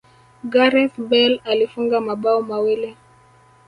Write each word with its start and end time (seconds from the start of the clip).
gareth 0.43 0.97
bale 1.03 1.41
alifunga 1.45 2.01
mabao 2.01 2.41
mawili 2.41 2.97